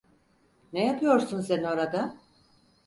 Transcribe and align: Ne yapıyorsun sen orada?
Ne 0.73 0.85
yapıyorsun 0.85 1.41
sen 1.41 1.63
orada? 1.63 2.17